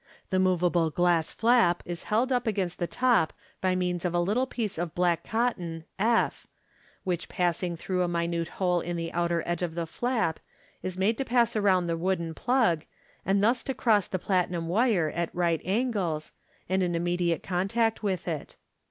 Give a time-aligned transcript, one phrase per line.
[0.31, 0.41] The Fig.
[0.43, 0.43] 310.
[0.49, 4.79] moveable gla^s flap is held up against the top by means of a little piece
[4.79, 6.47] of black cotton f,
[7.03, 10.39] which, passing through a minute hole in the outer edge of the flap,
[10.81, 12.85] is made to pass round the wooden plug,
[13.27, 16.33] and thus to cross the platinum wire at light angles,
[16.67, 18.55] and in immediate contact with it.